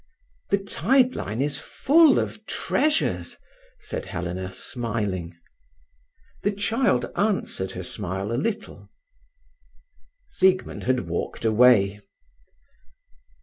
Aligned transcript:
"The 0.49 0.57
tide 0.57 1.13
line 1.13 1.43
is 1.43 1.59
full 1.59 2.17
of 2.17 2.43
treasures," 2.47 3.37
said 3.81 4.07
Helena, 4.07 4.51
smiling. 4.51 5.35
The 6.41 6.53
child 6.53 7.11
answered 7.15 7.73
her 7.73 7.83
smile 7.83 8.31
a 8.31 8.33
little. 8.33 8.89
Siegmund 10.27 10.85
had 10.85 11.07
walked 11.07 11.45
away. 11.45 11.99